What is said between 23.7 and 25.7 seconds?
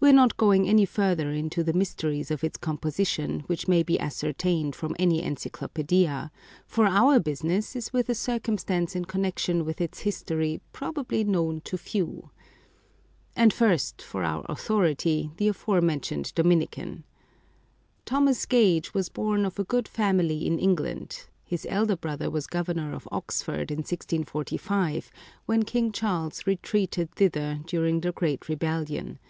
in 1645, when